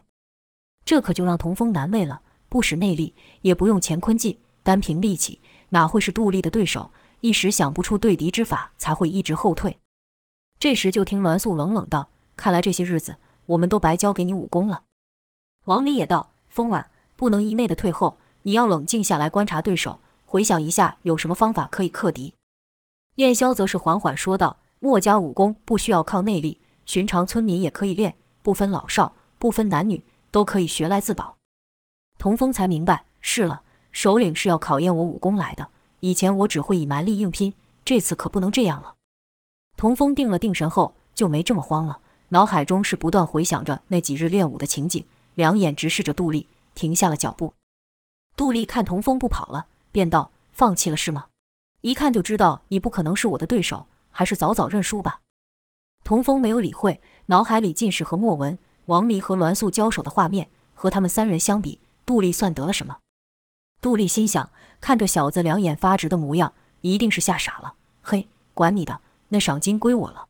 [0.85, 6.91] 这可就让童风难为了，不使内力，也不用乾坤计，单凭力气，哪会是杜丽的对手？
[7.21, 9.79] 一时想不出对敌之法，才会一直后退。
[10.59, 12.09] 这时就听栾素冷冷道。
[12.35, 13.15] 看来这些日子
[13.47, 14.83] 我们都白教给你武功了。
[15.63, 22.35] 王离也道：“风儿，不能一昧的退后，你要冷静下来观察对手，回想一下有什么方法可以克敌。”
[23.15, 31.37] 燕霄则是缓缓说道：“墨家武功不需要靠内力，寻常村民也可以练，不分老少，不分男女，都可以学来自保。”
[32.19, 35.69] 童风才明白，是了，首领是要考验我武功来的。
[36.01, 37.51] 以前我只会以蛮力硬拼，
[37.83, 38.93] 这次可不能这样了。
[39.75, 41.97] 童风定了定神后，就没这么慌了。
[42.29, 47.55] 脑海中是不断回想着那几日练武的情景，两眼直视着杜丽，停下了脚步。
[48.37, 51.25] 杜丽看童风不跑了，便道：“放弃了是吗？
[51.81, 55.19] 一看就知道你不可能是我的对手，还是早早认输吧。”
[56.05, 60.47] 童风没有理会，脑海里尽是和莫文、王离和栾素交手的画面。
[60.77, 62.97] 和他们三人相比，杜丽算得了什么？
[63.81, 64.51] 杜丽心想：
[64.81, 67.75] 看这小子两眼发直的模样，一定是吓傻了。
[68.01, 68.99] 嘿，管你的，
[69.29, 70.27] 那赏金归我了。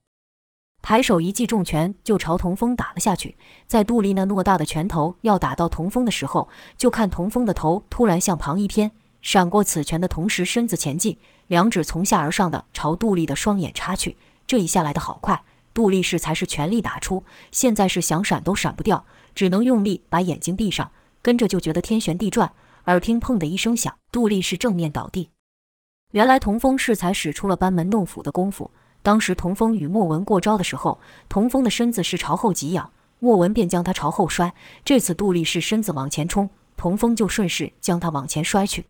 [0.84, 8.91] 抬手一记重拳就朝童风打了下去，在杜丽那偌大的拳头要打到童风的时候，就看童风的头突然向旁一偏，
[9.24, 14.17] 闪过此拳的同时，身子前进，两指从下而上的朝杜丽的双眼插去。
[14.47, 22.51] 这一下来的好快，杜丽是才是全力打出，现在是想闪都闪不掉，只能用力把眼睛闭上，跟着就觉得天旋地转，
[22.86, 25.29] 耳听砰的一声响，杜丽是正面倒地。
[26.12, 28.71] 原来童风是才使出了班门弄斧的功夫。
[29.01, 34.53] 当时童风与莫文过招的时候，童风的身子是朝后挤仰，莫文便将他朝后摔。
[34.84, 38.86] 这次杜丽是身子往前冲，童风就顺势将他往前摔去。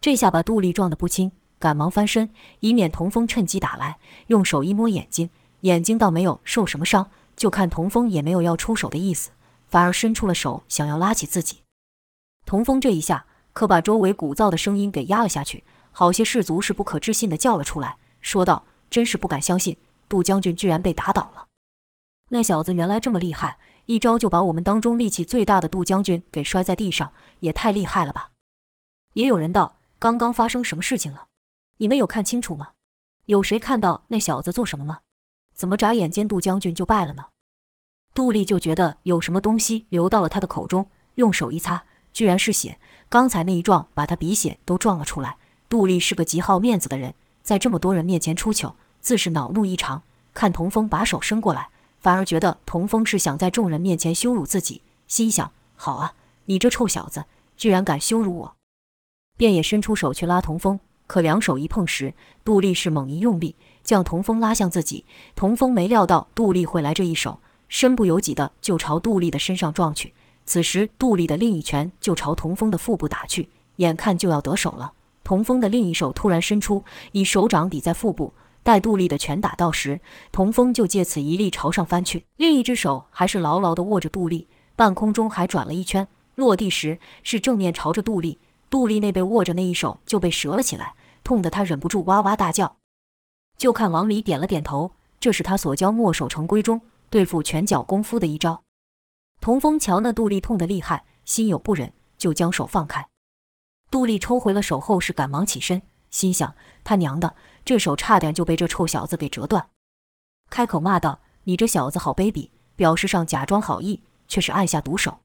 [0.00, 3.98] 这下把杜丽撞得不轻，赶忙翻身，以免童风趁机打来。
[4.28, 9.30] 用手一摸眼睛，眼睛倒没有受什么伤，就看童风也没有要出手的意思，
[9.68, 11.60] 反而伸出了手想要拉起自己。
[12.44, 18.64] 童风这一下可把周围鼓噪的声音给压了下去，好些士卒是不可置信地叫了出来，说道。
[18.88, 19.76] 真是不敢相信，
[20.08, 21.46] 杜将军居然被打倒了。
[22.30, 28.30] 那小子原来这么厉害，一招就把我们当中力气最大的杜将军给摔在地上，也太厉害了吧！
[29.14, 31.26] 也有人道：“刚刚发生什么事情了？
[31.78, 32.70] 你们有看清楚吗？
[33.26, 35.00] 有谁看到那小子做什么吗？
[35.54, 37.26] 怎么眨眼间杜将军就败了呢？”
[38.14, 42.78] 杜丽就觉得有什么东西流到了他的口中，用手一擦，居然是血。
[43.08, 45.36] 刚才那一撞把他鼻血都撞了出来。
[45.68, 47.14] 杜丽是个极好面子的人。
[47.42, 50.02] 在这么多人面前出糗，自是恼怒异常。
[50.32, 56.14] 看童风把手伸过来，反而觉得童风是想在众人面前羞辱自己，心想：好啊，
[56.46, 57.24] 你这臭小子，
[57.56, 58.56] 居然敢羞辱我！
[59.36, 62.14] 便也伸出手去拉童风，可两手一碰时，
[62.44, 65.04] 杜丽是猛一用力，将童风拉向自己。
[65.34, 70.12] 童风没料到杜丽会来这一手，身不由己的就朝杜丽的身上撞去。
[70.44, 74.92] 此时，杜丽的另一拳就朝童风的腹部打去，眼看就要得手了。
[75.24, 88.38] 童风的另一手突然伸出，以手掌抵在腹部，待杜丽的拳打到时，童风就借此一力朝上翻去，另一只手还是牢牢地握着杜丽，半空中还转了一圈，落地时是正面朝着杜丽。
[88.76, 92.76] 杜丽那被握着那一手就被折了起来，痛得他忍不住哇哇大叫。
[93.56, 98.62] 就看王离点了点头，这是他所教墨守成规中对付拳脚功夫的一招。
[99.40, 103.08] 童风瞧那杜丽痛得厉害，心有不忍，就将手放开。
[103.90, 107.34] 杜丽抽回了手后，是赶忙起身，心想：他娘的，
[107.64, 109.70] 这手差点就被这臭小子给折断。
[110.50, 112.50] 开口骂道：“你这小子好卑鄙！
[112.76, 115.20] 表示上假装好意，却是暗下毒手。”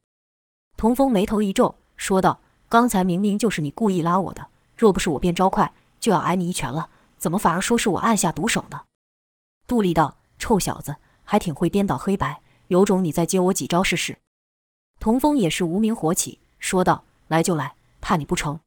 [0.78, 2.39] 童风眉头一皱，说道
[2.72, 4.47] ：“刚才明明就是你故意拉我的，
[4.78, 8.84] 若不是我变招快，就要挨你一拳了，怎么反而说是我按下毒手呢？”
[9.67, 10.95] 杜丽道：“臭小子，
[11.26, 14.19] 还挺会颠倒黑白，有种你再接我几招试试。”
[15.01, 18.57] 童风也是无名火起，说道：“来就来。”怕你不成？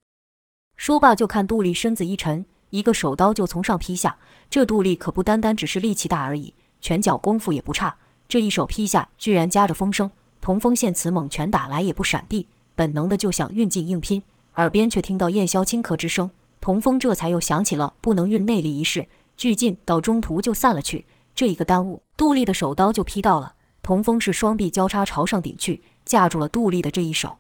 [0.77, 4.19] 说罢，就看杜丽身子一沉，一个手刀就从上劈下。
[4.51, 6.53] 这杜丽可不单单只是力气大而已，
[6.83, 7.97] 拳脚功夫也不差。
[8.29, 10.11] 这一手劈下，居然夹着风声。
[10.43, 14.23] 童风见此猛拳打来，也不闪避，本能的就想运劲硬拼。
[14.57, 21.07] 耳边却听到燕霄轻咳之声，童风这才又想起了不能运内力一事，俱进到中途就散了去。
[21.35, 23.55] 这一个耽误，杜丽的手刀就劈到了。
[23.83, 27.39] 童风是双臂交叉朝上顶去，架住了杜丽的这一手。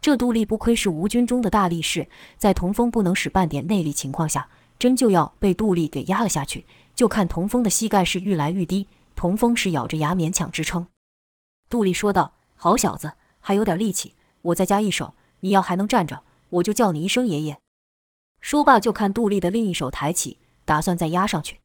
[0.00, 4.48] 这杜丽不亏是吴军中的大力士，在童风不能使半点内力情况下，
[4.78, 6.64] 真就要被杜丽给压了下去。
[6.94, 10.86] 就看童风的膝盖是愈来愈低，童风是咬着牙勉强支撑。
[11.68, 17.58] 杜丽说道：“好小子，还有点力气，我再加一手，你要还能站着，我就叫你一声爷爷。”
[18.40, 21.60] 说罢，就看杜丽的另一手抬起，打算再压上去。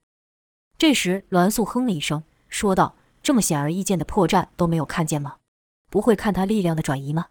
[0.78, 5.38] 这时，栾素哼了一声，说道：“这么显而易见的破绽都没有看见吗？
[5.90, 7.28] 不会看他力量的转移吗？”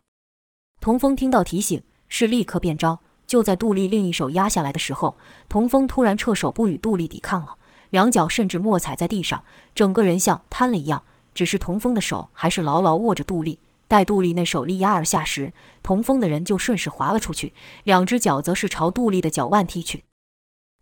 [0.81, 3.01] 童风听到提醒，是立刻变招。
[3.27, 5.17] 就在杜丽另一手压下来的时候，
[5.49, 7.57] 童风突然撤手，不与杜丽抵抗了，
[7.91, 9.45] 两脚甚至没踩在地上，
[9.75, 11.03] 整个人像瘫了一样。
[11.35, 13.59] 只是童风的手还是牢牢握着杜丽。
[13.89, 20.05] 待杜丽那手力压而下时，童风的人就顺势滑了出去，两只脚则是朝杜丽的脚腕踢去。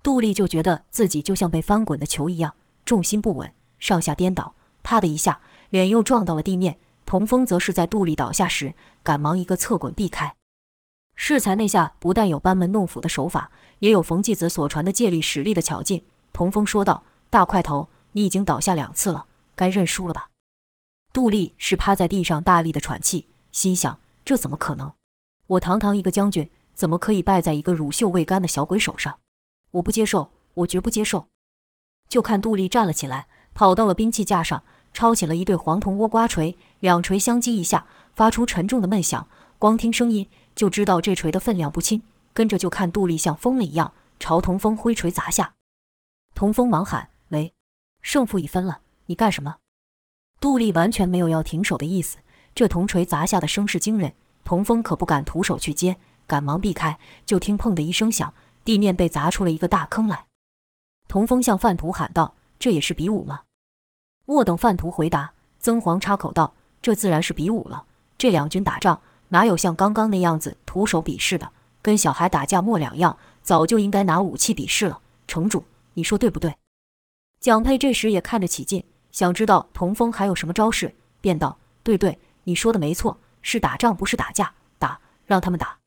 [0.03, 5.41] 杜丽就觉得自己就像被翻滚的球一样，重心不稳，上下颠倒，啪的一下，
[5.71, 6.79] 脸又撞到了地面。
[7.07, 10.35] 童风则是在杜丽倒下时，赶忙一个侧滚避开。
[11.15, 16.05] 适才那下不但有班门弄斧的手法，也有冯继子所传的借力使力的巧劲。
[16.33, 20.29] 童风说道：“大块头，你已经倒下两次了，该认输了吧？”
[21.15, 24.93] 杜丽是趴在地上大力的喘气，心想：这怎么可能？
[25.47, 29.21] 我堂堂一个将军，怎么可以败在一个乳臭未干的小鬼手上？
[29.71, 31.29] 我不接受，我绝不接受！
[32.09, 34.65] 就看杜丽站了起来，跑到了兵器架上。
[34.93, 39.29] 抄起了一对黄铜倭瓜锤，两锤相击一下，发出沉重的闷响。
[39.61, 42.03] 光听声音就知道这锤的分量不轻。
[42.33, 45.55] 跟着就看杜丽像疯了一样朝童风挥锤砸下。
[46.35, 47.55] 童风忙喊：“喂，
[48.03, 49.59] 胜负已分了，你干什么？”
[50.45, 52.19] 杜丽完全没有要停手的意思。
[52.55, 54.13] 这铜锤砸下的声势惊人，
[54.45, 56.99] 童风可不敢徒手去接，赶忙避开。
[57.25, 60.27] 就听“砰”的一声响，地面被砸出了一个大坑来。
[61.09, 63.41] 童风向范图喊道：“这也是比武吗？”
[64.29, 67.85] 莫等范图回答，曾黄插口道：“这自然是比武了。
[68.19, 71.53] 这两军打仗，哪有像刚刚那样子徒手比试的？
[71.81, 75.01] 跟小孩打架没两样，早就应该拿武器比试了。
[75.27, 75.65] 城主，
[75.95, 76.55] 你说对不对？”
[77.41, 78.85] 蒋佩这时也看着起劲，
[79.15, 85.79] 想知道童风还有什么招式，便道：“对对，你说的没错，是打仗不是打架，打，让他们打。”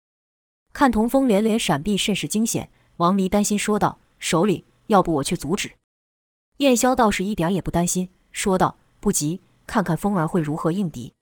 [0.72, 2.70] 看童风连连闪避，甚是惊险。
[2.96, 5.74] 王离担心说道：“首领，要不我去阻止？”
[6.60, 8.08] 燕霄倒是一点也不担心。
[8.32, 11.14] 说道：“不急，看看风儿会如何应敌。”